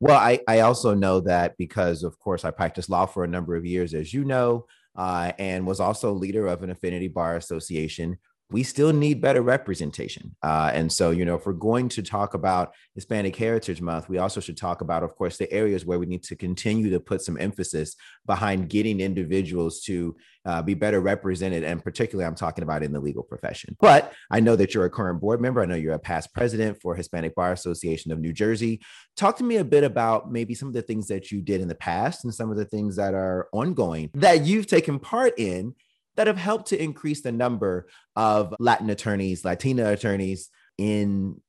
Well, 0.00 0.18
I, 0.18 0.40
I 0.46 0.60
also 0.60 0.94
know 0.94 1.20
that 1.20 1.56
because, 1.58 2.02
of 2.02 2.18
course, 2.18 2.44
I 2.44 2.50
practiced 2.50 2.90
law 2.90 3.06
for 3.06 3.24
a 3.24 3.28
number 3.28 3.56
of 3.56 3.66
years, 3.66 3.94
as 3.94 4.12
you 4.12 4.24
know, 4.24 4.66
uh, 4.96 5.32
and 5.38 5.66
was 5.66 5.80
also 5.80 6.12
leader 6.12 6.46
of 6.46 6.62
an 6.62 6.70
affinity 6.70 7.08
bar 7.08 7.36
association 7.36 8.18
we 8.50 8.62
still 8.62 8.92
need 8.92 9.20
better 9.20 9.42
representation. 9.42 10.34
Uh, 10.42 10.70
and 10.72 10.90
so, 10.90 11.10
you 11.10 11.26
know, 11.26 11.34
if 11.34 11.44
we're 11.44 11.52
going 11.52 11.88
to 11.90 12.02
talk 12.02 12.32
about 12.32 12.72
Hispanic 12.94 13.36
Heritage 13.36 13.82
Month, 13.82 14.08
we 14.08 14.18
also 14.18 14.40
should 14.40 14.56
talk 14.56 14.80
about, 14.80 15.02
of 15.02 15.14
course, 15.16 15.36
the 15.36 15.52
areas 15.52 15.84
where 15.84 15.98
we 15.98 16.06
need 16.06 16.22
to 16.24 16.36
continue 16.36 16.88
to 16.90 17.00
put 17.00 17.20
some 17.20 17.36
emphasis 17.38 17.94
behind 18.26 18.70
getting 18.70 19.00
individuals 19.00 19.82
to 19.82 20.16
uh, 20.48 20.62
be 20.62 20.72
better 20.72 21.00
represented. 21.00 21.62
And 21.62 21.84
particularly, 21.84 22.26
I'm 22.26 22.34
talking 22.34 22.62
about 22.64 22.82
in 22.82 22.90
the 22.90 23.00
legal 23.00 23.22
profession. 23.22 23.76
But 23.78 24.14
I 24.30 24.40
know 24.40 24.56
that 24.56 24.72
you're 24.72 24.86
a 24.86 24.90
current 24.90 25.20
board 25.20 25.42
member. 25.42 25.60
I 25.60 25.66
know 25.66 25.74
you're 25.74 25.92
a 25.92 25.98
past 25.98 26.32
president 26.32 26.80
for 26.80 26.94
Hispanic 26.94 27.34
Bar 27.34 27.52
Association 27.52 28.12
of 28.12 28.18
New 28.18 28.32
Jersey. 28.32 28.80
Talk 29.14 29.36
to 29.36 29.44
me 29.44 29.56
a 29.56 29.64
bit 29.64 29.84
about 29.84 30.32
maybe 30.32 30.54
some 30.54 30.68
of 30.68 30.74
the 30.74 30.80
things 30.80 31.06
that 31.08 31.30
you 31.30 31.42
did 31.42 31.60
in 31.60 31.68
the 31.68 31.74
past 31.74 32.24
and 32.24 32.34
some 32.34 32.50
of 32.50 32.56
the 32.56 32.64
things 32.64 32.96
that 32.96 33.12
are 33.12 33.48
ongoing 33.52 34.08
that 34.14 34.46
you've 34.46 34.66
taken 34.66 34.98
part 34.98 35.38
in 35.38 35.74
that 36.16 36.26
have 36.26 36.38
helped 36.38 36.68
to 36.68 36.82
increase 36.82 37.20
the 37.20 37.30
number 37.30 37.86
of 38.16 38.54
Latin 38.58 38.88
attorneys, 38.88 39.44
Latina 39.44 39.90
attorneys 39.90 40.48
in 40.78 41.42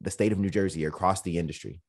the 0.00 0.10
state 0.10 0.32
of 0.32 0.40
New 0.40 0.50
Jersey 0.50 0.84
across 0.86 1.22
the 1.22 1.38
industry. 1.38 1.80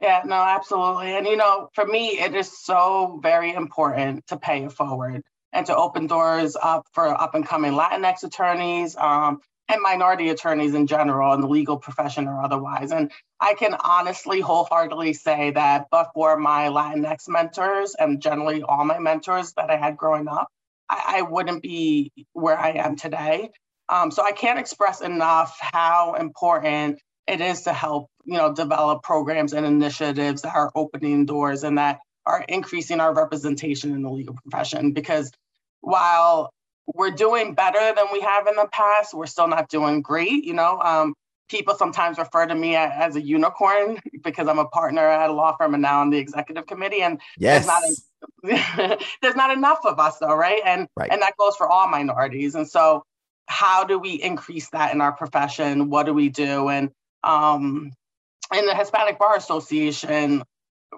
Yeah, 0.00 0.22
no, 0.24 0.36
absolutely. 0.36 1.14
And, 1.14 1.26
you 1.26 1.36
know, 1.36 1.68
for 1.74 1.84
me, 1.84 2.18
it 2.18 2.34
is 2.34 2.64
so 2.64 3.20
very 3.22 3.52
important 3.52 4.26
to 4.28 4.38
pay 4.38 4.64
it 4.64 4.72
forward 4.72 5.22
and 5.56 5.66
to 5.66 5.76
open 5.76 6.06
doors 6.06 6.54
up 6.60 6.86
for 6.92 7.08
up 7.08 7.34
and 7.34 7.46
coming 7.46 7.72
Latinx 7.72 8.22
attorneys 8.24 8.94
um, 8.96 9.40
and 9.68 9.80
minority 9.82 10.28
attorneys 10.28 10.74
in 10.74 10.86
general 10.86 11.32
in 11.32 11.40
the 11.40 11.48
legal 11.48 11.78
profession 11.78 12.28
or 12.28 12.42
otherwise. 12.42 12.92
And 12.92 13.10
I 13.40 13.54
can 13.54 13.74
honestly, 13.74 14.40
wholeheartedly 14.40 15.14
say 15.14 15.52
that, 15.52 15.86
but 15.90 16.10
for 16.14 16.36
my 16.36 16.68
Latinx 16.68 17.28
mentors 17.28 17.96
and 17.98 18.20
generally 18.20 18.62
all 18.62 18.84
my 18.84 18.98
mentors 18.98 19.54
that 19.54 19.70
I 19.70 19.76
had 19.76 19.96
growing 19.96 20.28
up, 20.28 20.48
I, 20.90 21.18
I 21.18 21.22
wouldn't 21.22 21.62
be 21.62 22.12
where 22.34 22.58
I 22.58 22.72
am 22.72 22.96
today. 22.96 23.50
Um, 23.88 24.10
so 24.10 24.22
I 24.22 24.32
can't 24.32 24.58
express 24.58 25.00
enough 25.00 25.56
how 25.58 26.14
important 26.14 27.00
it 27.26 27.40
is 27.40 27.62
to 27.62 27.72
help, 27.72 28.08
you 28.24 28.36
know, 28.36 28.52
develop 28.52 29.02
programs 29.02 29.54
and 29.54 29.64
initiatives 29.64 30.42
that 30.42 30.54
are 30.54 30.70
opening 30.74 31.24
doors 31.24 31.64
and 31.64 31.78
that 31.78 32.00
are 32.26 32.44
increasing 32.46 33.00
our 33.00 33.14
representation 33.14 33.92
in 33.92 34.02
the 34.02 34.10
legal 34.10 34.34
profession. 34.34 34.92
Because 34.92 35.32
while 35.86 36.52
we're 36.86 37.12
doing 37.12 37.54
better 37.54 37.94
than 37.94 38.06
we 38.12 38.20
have 38.20 38.48
in 38.48 38.56
the 38.56 38.68
past, 38.72 39.14
we're 39.14 39.26
still 39.26 39.46
not 39.46 39.68
doing 39.68 40.02
great. 40.02 40.44
You 40.44 40.54
know, 40.54 40.80
um, 40.80 41.14
people 41.48 41.76
sometimes 41.76 42.18
refer 42.18 42.44
to 42.44 42.54
me 42.54 42.74
as 42.74 43.14
a 43.14 43.22
unicorn 43.22 44.00
because 44.24 44.48
I'm 44.48 44.58
a 44.58 44.66
partner 44.66 45.06
at 45.06 45.30
a 45.30 45.32
law 45.32 45.56
firm 45.56 45.74
and 45.74 45.82
now 45.82 46.00
on 46.00 46.10
the 46.10 46.18
executive 46.18 46.66
committee. 46.66 47.02
And 47.02 47.20
yes. 47.38 47.64
there's 47.64 48.04
not 48.42 49.00
there's 49.22 49.36
not 49.36 49.56
enough 49.56 49.78
of 49.84 50.00
us 50.00 50.18
though, 50.18 50.34
right? 50.34 50.60
And 50.64 50.88
right. 50.96 51.10
and 51.12 51.22
that 51.22 51.36
goes 51.38 51.54
for 51.54 51.68
all 51.68 51.88
minorities. 51.88 52.56
And 52.56 52.68
so 52.68 53.04
how 53.46 53.84
do 53.84 53.96
we 53.96 54.14
increase 54.14 54.68
that 54.70 54.92
in 54.92 55.00
our 55.00 55.12
profession? 55.12 55.88
What 55.88 56.06
do 56.06 56.14
we 56.14 56.30
do? 56.30 56.68
And 56.68 56.90
um, 57.22 57.92
in 58.52 58.66
the 58.66 58.74
Hispanic 58.74 59.20
Bar 59.20 59.36
Association, 59.36 60.42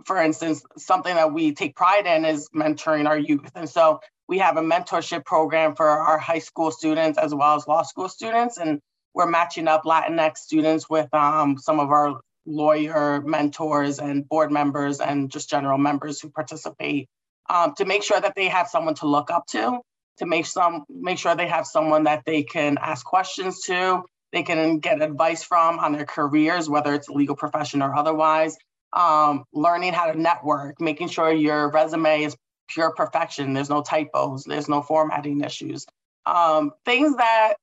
for 0.07 0.16
instance, 0.16 0.62
something 0.78 1.14
that 1.14 1.35
we 1.35 1.52
take 1.52 1.76
pride 1.76 2.07
in 2.07 2.25
is 2.25 2.49
mentoring 2.57 3.07
our 3.07 3.18
youth. 3.18 3.50
And 3.54 3.68
so 3.68 4.00
we 4.29 4.39
have 4.39 4.59
a 4.59 4.63
mentorship 4.63 5.25
program 5.25 5.75
for 5.75 5.89
our 5.89 6.19
high 6.19 6.39
school 6.39 6.71
students 6.71 7.19
as 7.19 7.35
well 7.35 7.57
as 7.57 7.67
law 7.67 7.83
school 7.83 8.09
students. 8.09 8.59
And 8.59 8.81
we're 9.15 9.27
matching 9.27 9.67
up 9.67 9.85
Latinx 9.85 10.37
students 10.37 10.89
with 10.89 11.13
um, 11.15 11.57
some 11.59 11.81
of 11.81 11.91
our 11.91 12.21
lawyer 12.47 13.23
mentors 13.23 13.99
and 13.99 14.29
board 14.29 14.53
members 14.53 15.01
and 15.01 15.31
just 15.31 15.51
general 15.51 15.79
members 15.79 16.21
who 16.21 16.31
participate 16.31 17.09
um, 17.51 17.75
to 17.77 17.87
make 17.87 18.03
sure 18.03 18.21
that 18.21 18.35
they 18.37 18.49
have 18.49 18.69
someone 18.69 18.95
to 18.97 19.07
look 19.07 19.31
up 19.31 19.47
to, 19.47 19.81
to 20.19 20.27
make 20.27 20.45
some 20.45 20.85
make 20.89 21.19
sure 21.19 21.35
they 21.35 21.49
have 21.49 21.67
someone 21.67 22.05
that 22.05 22.23
they 22.27 22.43
can 22.43 22.77
ask 22.79 23.05
questions 23.05 23.63
to, 23.63 24.03
they 24.33 24.43
can 24.43 24.79
get 24.79 25.01
advice 25.01 25.43
from 25.43 25.79
on 25.79 25.93
their 25.93 26.05
careers, 26.05 26.69
whether 26.69 26.95
it's 26.95 27.09
a 27.09 27.13
legal 27.13 27.37
profession 27.37 27.81
or 27.81 27.95
otherwise. 27.95 28.57
Um, 28.91 29.45
learning 29.53 29.93
how 29.93 30.11
to 30.11 30.19
network, 30.19 30.81
making 30.81 31.09
sure 31.09 31.31
your 31.31 31.71
resume 31.71 32.23
is 32.23 32.35
pure 32.69 32.93
perfection. 32.93 33.55
There's 33.55 33.71
no 33.71 33.83
typos, 33.83 34.45
there's 34.45 34.69
no 34.69 34.83
formatting 34.83 35.41
issues. 35.41 35.87
Um, 36.27 36.73
things 36.85 37.17
that 37.17 37.55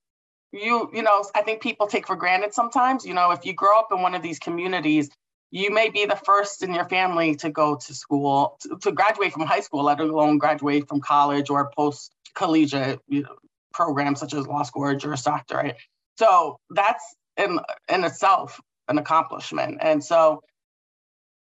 you 0.56 0.90
you 0.94 1.04
know 1.04 1.24
i 1.36 1.42
think 1.42 1.62
people 1.62 1.88
take 1.88 2.08
for 2.08 2.16
granted 2.16 2.54
sometimes 2.54 3.06
you 3.06 3.14
know 3.14 3.32
if 3.32 3.46
you 3.46 3.54
grow 3.54 3.78
up 3.80 3.92
in 3.92 4.02
one 4.02 4.16
of 4.16 4.22
these 4.22 4.40
communities 4.40 5.10
you 5.52 5.72
may 5.72 5.90
be 5.90 6.06
the 6.06 6.16
first 6.16 6.64
in 6.64 6.74
your 6.74 6.88
family 6.88 7.36
to 7.36 7.50
go 7.50 7.76
to 7.76 7.94
school 7.94 8.58
to, 8.62 8.78
to 8.82 8.92
graduate 8.92 9.34
from 9.34 9.44
high 9.44 9.60
school 9.60 9.84
let 9.84 10.00
alone 10.00 10.38
graduate 10.38 10.88
from 10.88 11.02
college 11.02 11.50
or 11.50 11.72
post 11.76 12.12
collegiate 12.34 13.00
you 13.08 13.24
know, 13.24 13.36
programs 13.74 14.20
such 14.20 14.34
as 14.34 14.48
law 14.48 14.64
school 14.64 14.84
or 14.84 14.96
juris 14.96 15.24
doctorate 15.24 15.76
so 16.18 16.58
that's 16.70 17.16
in 17.38 17.60
in 17.90 18.04
itself 18.04 18.62
an 18.88 18.98
accomplishment 18.98 19.78
and 19.82 20.04
so 20.04 20.42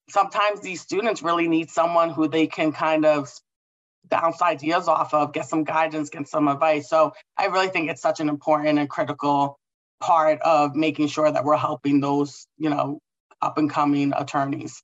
sometimes 0.10 0.62
these 0.62 0.81
students 0.81 1.22
really 1.22 1.48
need 1.48 1.70
someone 1.70 2.10
who 2.10 2.27
they 2.27 2.48
can 2.48 2.72
kind 2.72 3.05
of 3.05 3.31
bounce 4.10 4.41
ideas 4.41 4.88
off 4.88 5.13
of, 5.13 5.34
get 5.34 5.48
some 5.48 5.63
guidance, 5.63 6.10
get 6.10 6.27
some 6.27 6.48
advice. 6.48 6.89
So 6.89 7.13
I 7.38 7.46
really 7.46 7.70
think 7.70 7.89
it's 7.89 8.01
such 8.01 8.20
an 8.20 8.29
important 8.29 8.79
and 8.79 8.89
critical 8.89 9.58
part 10.01 10.41
of 10.41 10.75
making 10.75 11.08
sure 11.08 11.31
that 11.31 11.46
we're 11.46 11.58
helping 11.58 12.01
those, 12.01 12.48
you 12.58 12.70
know, 12.70 13.00
up 13.41 13.58
and 13.58 13.70
coming 13.70 14.13
attorneys. 14.15 14.84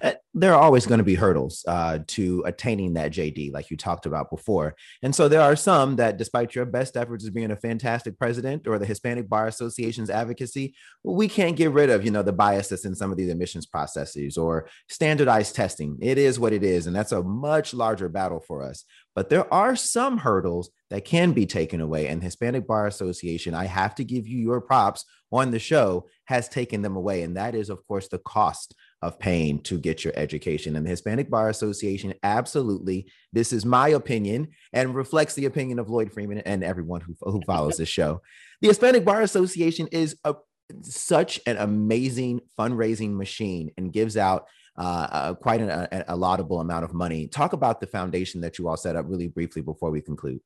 Uh, 0.00 0.12
there 0.34 0.54
are 0.54 0.60
always 0.60 0.86
going 0.86 0.98
to 0.98 1.04
be 1.04 1.14
hurdles 1.14 1.64
uh, 1.68 1.98
to 2.06 2.42
attaining 2.46 2.94
that 2.94 3.12
JD, 3.12 3.52
like 3.52 3.70
you 3.70 3.76
talked 3.76 4.06
about 4.06 4.30
before. 4.30 4.74
And 5.02 5.14
so 5.14 5.28
there 5.28 5.40
are 5.40 5.56
some 5.56 5.96
that, 5.96 6.16
despite 6.16 6.54
your 6.54 6.64
best 6.64 6.96
efforts 6.96 7.24
as 7.24 7.30
being 7.30 7.50
a 7.50 7.56
fantastic 7.56 8.18
president 8.18 8.66
or 8.66 8.78
the 8.78 8.86
Hispanic 8.86 9.28
Bar 9.28 9.46
Association's 9.46 10.10
advocacy, 10.10 10.74
we 11.02 11.28
can't 11.28 11.56
get 11.56 11.70
rid 11.70 11.90
of, 11.90 12.04
you 12.04 12.10
know, 12.10 12.22
the 12.22 12.32
biases 12.32 12.84
in 12.84 12.94
some 12.94 13.10
of 13.10 13.16
these 13.16 13.30
admissions 13.30 13.66
processes 13.66 14.36
or 14.36 14.68
standardized 14.88 15.54
testing. 15.54 15.98
It 16.00 16.18
is 16.18 16.38
what 16.38 16.52
it 16.52 16.62
is, 16.62 16.86
and 16.86 16.94
that's 16.94 17.12
a 17.12 17.22
much 17.22 17.74
larger 17.74 18.08
battle 18.08 18.40
for 18.40 18.62
us. 18.62 18.84
But 19.14 19.28
there 19.28 19.52
are 19.52 19.76
some 19.76 20.18
hurdles 20.18 20.70
that 20.90 21.04
can 21.04 21.32
be 21.32 21.46
taken 21.46 21.80
away, 21.80 22.08
and 22.08 22.22
Hispanic 22.22 22.66
Bar 22.66 22.86
Association, 22.86 23.54
I 23.54 23.66
have 23.66 23.94
to 23.96 24.04
give 24.04 24.26
you 24.26 24.38
your 24.38 24.60
props 24.60 25.04
on 25.30 25.50
the 25.50 25.58
show, 25.58 26.06
has 26.26 26.48
taken 26.48 26.82
them 26.82 26.96
away, 26.96 27.22
and 27.22 27.36
that 27.36 27.54
is, 27.54 27.70
of 27.70 27.86
course, 27.86 28.08
the 28.08 28.18
cost 28.18 28.74
of 29.00 29.18
paying 29.18 29.60
to 29.62 29.78
get 29.78 30.04
your 30.04 30.12
education. 30.16 30.76
And 30.76 30.86
the 30.86 30.90
Hispanic 30.90 31.30
Bar 31.30 31.48
Association, 31.48 32.14
absolutely, 32.22 33.06
this 33.32 33.52
is 33.52 33.64
my 33.64 33.88
opinion 33.88 34.48
and 34.72 34.94
reflects 34.94 35.34
the 35.34 35.46
opinion 35.46 35.78
of 35.78 35.90
Lloyd 35.90 36.12
Freeman 36.12 36.38
and 36.38 36.62
everyone 36.62 37.00
who, 37.00 37.14
who 37.20 37.42
follows 37.42 37.78
this 37.78 37.88
show. 37.88 38.20
The 38.60 38.68
Hispanic 38.68 39.04
Bar 39.04 39.22
Association 39.22 39.88
is 39.88 40.16
a, 40.24 40.34
such 40.82 41.40
an 41.46 41.56
amazing 41.56 42.40
fundraising 42.58 43.16
machine 43.16 43.72
and 43.76 43.92
gives 43.92 44.16
out 44.16 44.46
uh, 44.76 44.80
uh, 45.10 45.34
quite 45.34 45.60
an, 45.60 45.70
a, 45.70 46.04
a 46.08 46.16
laudable 46.16 46.60
amount 46.60 46.84
of 46.84 46.92
money. 46.92 47.26
Talk 47.26 47.52
about 47.52 47.80
the 47.80 47.86
foundation 47.86 48.40
that 48.40 48.58
you 48.58 48.68
all 48.68 48.76
set 48.76 48.96
up 48.96 49.06
really 49.08 49.28
briefly 49.28 49.62
before 49.62 49.90
we 49.90 50.00
conclude. 50.00 50.40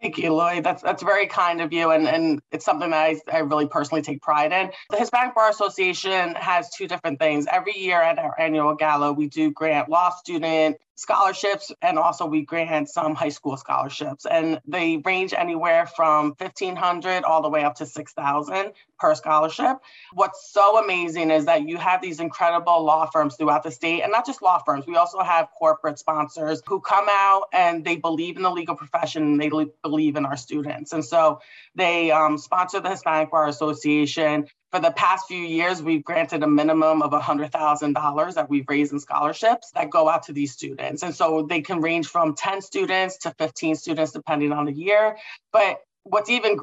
Thank 0.00 0.16
you, 0.16 0.32
Lloyd. 0.32 0.64
That's 0.64 0.82
that's 0.82 1.02
very 1.02 1.26
kind 1.26 1.60
of 1.60 1.74
you, 1.74 1.90
and 1.90 2.08
and 2.08 2.40
it's 2.52 2.64
something 2.64 2.90
that 2.90 3.04
I, 3.04 3.20
I 3.30 3.38
really 3.40 3.66
personally 3.66 4.00
take 4.00 4.22
pride 4.22 4.50
in. 4.50 4.70
The 4.88 4.96
Hispanic 4.96 5.34
Bar 5.34 5.50
Association 5.50 6.34
has 6.36 6.70
two 6.70 6.88
different 6.88 7.18
things. 7.18 7.46
Every 7.52 7.76
year 7.76 8.00
at 8.00 8.18
our 8.18 8.34
annual 8.40 8.74
gala, 8.74 9.12
we 9.12 9.28
do 9.28 9.50
grant 9.50 9.90
law 9.90 10.08
student 10.08 10.78
scholarships 11.00 11.72
and 11.80 11.98
also 11.98 12.26
we 12.26 12.42
grant 12.42 12.86
some 12.86 13.14
high 13.14 13.30
school 13.30 13.56
scholarships. 13.56 14.26
And 14.26 14.60
they 14.66 14.98
range 14.98 15.32
anywhere 15.32 15.86
from 15.86 16.34
1500 16.36 17.24
all 17.24 17.40
the 17.40 17.48
way 17.48 17.64
up 17.64 17.76
to 17.76 17.86
6000 17.86 18.72
per 18.98 19.14
scholarship. 19.14 19.78
What's 20.12 20.52
so 20.52 20.84
amazing 20.84 21.30
is 21.30 21.46
that 21.46 21.66
you 21.66 21.78
have 21.78 22.02
these 22.02 22.20
incredible 22.20 22.84
law 22.84 23.06
firms 23.06 23.36
throughout 23.36 23.62
the 23.62 23.70
state 23.70 24.02
and 24.02 24.12
not 24.12 24.26
just 24.26 24.42
law 24.42 24.58
firms 24.58 24.86
we 24.86 24.96
also 24.96 25.20
have 25.20 25.48
corporate 25.58 25.98
sponsors 25.98 26.60
who 26.66 26.80
come 26.80 27.06
out 27.08 27.44
and 27.54 27.82
they 27.82 27.96
believe 27.96 28.36
in 28.36 28.42
the 28.42 28.50
legal 28.50 28.74
profession 28.74 29.22
and 29.22 29.40
they 29.40 29.50
believe 29.82 30.16
in 30.16 30.26
our 30.26 30.36
students. 30.36 30.92
And 30.92 31.02
so 31.02 31.40
they 31.74 32.10
um, 32.10 32.36
sponsor 32.36 32.78
the 32.78 32.90
hispanic 32.90 33.30
bar 33.30 33.48
association 33.48 34.46
for 34.70 34.80
the 34.80 34.92
past 34.92 35.26
few 35.26 35.42
years, 35.42 35.82
we've 35.82 36.04
granted 36.04 36.42
a 36.42 36.46
minimum 36.46 37.02
of 37.02 37.10
$100,000 37.10 38.34
that 38.34 38.48
we've 38.48 38.66
raised 38.68 38.92
in 38.92 39.00
scholarships 39.00 39.72
that 39.72 39.90
go 39.90 40.08
out 40.08 40.24
to 40.24 40.32
these 40.32 40.52
students. 40.52 41.02
And 41.02 41.14
so 41.14 41.42
they 41.42 41.60
can 41.60 41.80
range 41.80 42.06
from 42.06 42.34
10 42.34 42.62
students 42.62 43.18
to 43.18 43.34
15 43.38 43.74
students, 43.74 44.12
depending 44.12 44.52
on 44.52 44.66
the 44.66 44.72
year. 44.72 45.16
But 45.52 45.80
what's 46.04 46.30
even 46.30 46.58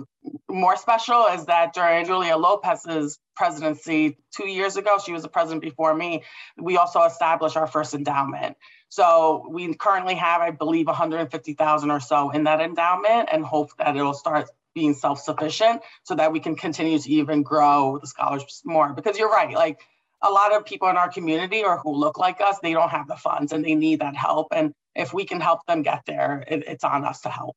more 0.49 0.77
special 0.77 1.25
is 1.33 1.45
that 1.45 1.73
during 1.73 2.05
Julia 2.05 2.37
Lopez's 2.37 3.19
presidency 3.35 4.17
two 4.35 4.47
years 4.47 4.77
ago, 4.77 4.97
she 5.03 5.11
was 5.11 5.23
the 5.23 5.29
president 5.29 5.61
before 5.61 5.93
me, 5.93 6.23
we 6.57 6.77
also 6.77 7.03
established 7.03 7.57
our 7.57 7.67
first 7.67 7.93
endowment. 7.93 8.55
So 8.89 9.45
we 9.49 9.73
currently 9.75 10.15
have, 10.15 10.41
I 10.41 10.51
believe, 10.51 10.87
150,000 10.87 11.91
or 11.91 11.99
so 11.99 12.29
in 12.31 12.45
that 12.45 12.61
endowment 12.61 13.29
and 13.31 13.45
hope 13.45 13.75
that 13.77 13.95
it'll 13.97 14.13
start 14.13 14.49
being 14.77 14.93
self-sufficient 14.93 15.81
so 16.03 16.13
that 16.13 16.31
we 16.31 16.39
can 16.39 16.55
continue 16.55 16.99
to 16.99 17.09
even 17.09 17.41
grow 17.41 17.97
the 17.99 18.05
scholarships 18.05 18.61
more. 18.63 18.93
Because 18.93 19.17
you're 19.17 19.31
right, 19.31 19.55
like 19.55 19.79
a 20.21 20.29
lot 20.29 20.53
of 20.53 20.65
people 20.65 20.87
in 20.89 20.97
our 20.97 21.09
community 21.09 21.63
or 21.63 21.79
who 21.79 21.95
look 21.95 22.19
like 22.19 22.39
us, 22.41 22.59
they 22.61 22.73
don't 22.73 22.89
have 22.89 23.07
the 23.07 23.15
funds 23.15 23.53
and 23.53 23.65
they 23.65 23.73
need 23.73 24.01
that 24.01 24.15
help. 24.15 24.47
And 24.51 24.73
if 24.95 25.15
we 25.15 25.25
can 25.25 25.41
help 25.41 25.61
them 25.65 25.81
get 25.81 26.01
there, 26.05 26.43
it, 26.47 26.63
it's 26.67 26.83
on 26.83 27.05
us 27.05 27.21
to 27.21 27.29
help. 27.29 27.55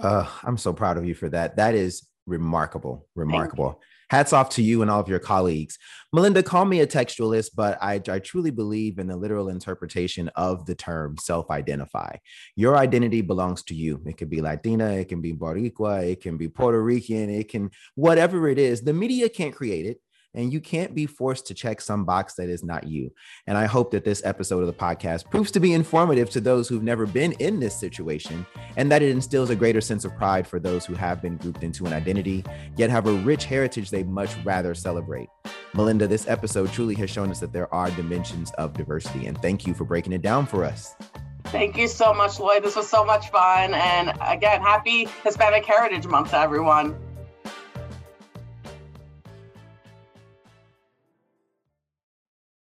Uh, 0.00 0.26
I'm 0.42 0.58
so 0.58 0.72
proud 0.72 0.96
of 0.96 1.04
you 1.04 1.14
for 1.14 1.28
that. 1.28 1.56
That 1.56 1.76
is 1.76 2.08
remarkable, 2.26 3.06
remarkable. 3.14 3.80
Hats 4.12 4.34
off 4.34 4.50
to 4.50 4.62
you 4.62 4.82
and 4.82 4.90
all 4.90 5.00
of 5.00 5.08
your 5.08 5.18
colleagues. 5.18 5.78
Melinda, 6.12 6.42
call 6.42 6.66
me 6.66 6.80
a 6.80 6.86
textualist, 6.86 7.52
but 7.56 7.78
I, 7.82 7.98
I 8.10 8.18
truly 8.18 8.50
believe 8.50 8.98
in 8.98 9.06
the 9.06 9.16
literal 9.16 9.48
interpretation 9.48 10.28
of 10.36 10.66
the 10.66 10.74
term 10.74 11.16
self 11.16 11.50
identify. 11.50 12.16
Your 12.54 12.76
identity 12.76 13.22
belongs 13.22 13.62
to 13.62 13.74
you. 13.74 14.02
It 14.04 14.18
can 14.18 14.28
be 14.28 14.42
Latina, 14.42 14.90
it 14.90 15.08
can 15.08 15.22
be 15.22 15.32
Boricua, 15.32 16.12
it 16.12 16.20
can 16.20 16.36
be 16.36 16.46
Puerto 16.46 16.82
Rican, 16.82 17.30
it 17.30 17.48
can, 17.48 17.70
whatever 17.94 18.50
it 18.50 18.58
is. 18.58 18.82
The 18.82 18.92
media 18.92 19.30
can't 19.30 19.54
create 19.54 19.86
it 19.86 19.98
and 20.34 20.52
you 20.52 20.60
can't 20.60 20.94
be 20.94 21.06
forced 21.06 21.46
to 21.46 21.54
check 21.54 21.80
some 21.80 22.04
box 22.04 22.34
that 22.34 22.48
is 22.48 22.64
not 22.64 22.86
you. 22.86 23.12
And 23.46 23.56
I 23.58 23.66
hope 23.66 23.90
that 23.90 24.04
this 24.04 24.24
episode 24.24 24.60
of 24.60 24.66
the 24.66 24.72
podcast 24.72 25.30
proves 25.30 25.50
to 25.52 25.60
be 25.60 25.74
informative 25.74 26.30
to 26.30 26.40
those 26.40 26.68
who've 26.68 26.82
never 26.82 27.06
been 27.06 27.32
in 27.32 27.60
this 27.60 27.78
situation 27.78 28.46
and 28.76 28.90
that 28.90 29.02
it 29.02 29.10
instills 29.10 29.50
a 29.50 29.56
greater 29.56 29.80
sense 29.80 30.04
of 30.04 30.16
pride 30.16 30.46
for 30.46 30.58
those 30.58 30.86
who 30.86 30.94
have 30.94 31.20
been 31.20 31.36
grouped 31.36 31.62
into 31.62 31.86
an 31.86 31.92
identity, 31.92 32.44
yet 32.76 32.90
have 32.90 33.06
a 33.06 33.12
rich 33.12 33.44
heritage 33.44 33.90
they'd 33.90 34.08
much 34.08 34.30
rather 34.44 34.74
celebrate. 34.74 35.28
Melinda, 35.74 36.06
this 36.06 36.28
episode 36.28 36.70
truly 36.72 36.94
has 36.96 37.10
shown 37.10 37.30
us 37.30 37.40
that 37.40 37.52
there 37.52 37.72
are 37.74 37.90
dimensions 37.92 38.52
of 38.52 38.74
diversity, 38.74 39.26
and 39.26 39.40
thank 39.40 39.66
you 39.66 39.74
for 39.74 39.84
breaking 39.84 40.12
it 40.12 40.22
down 40.22 40.46
for 40.46 40.64
us. 40.64 40.94
Thank 41.44 41.76
you 41.76 41.88
so 41.88 42.14
much, 42.14 42.38
Lloyd. 42.40 42.62
This 42.62 42.76
was 42.76 42.88
so 42.88 43.04
much 43.04 43.30
fun. 43.30 43.74
And 43.74 44.12
again, 44.22 44.60
happy 44.60 45.06
Hispanic 45.24 45.66
Heritage 45.66 46.06
Month 46.06 46.30
to 46.30 46.38
everyone. 46.38 46.98